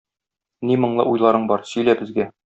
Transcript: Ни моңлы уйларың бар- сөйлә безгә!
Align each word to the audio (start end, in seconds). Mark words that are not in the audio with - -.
Ни 0.69 0.77
моңлы 0.85 1.05
уйларың 1.11 1.45
бар- 1.51 1.65
сөйлә 1.73 1.97
безгә! 2.01 2.27